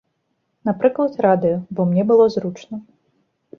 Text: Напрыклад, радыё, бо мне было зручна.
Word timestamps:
Напрыклад, 0.69 1.19
радыё, 1.27 1.57
бо 1.75 1.81
мне 1.91 2.03
было 2.15 2.25
зручна. 2.39 2.83